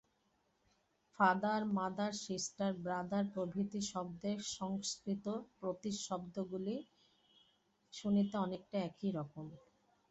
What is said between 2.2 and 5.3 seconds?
sister brother প্রভৃতি শব্দের সংস্কৃত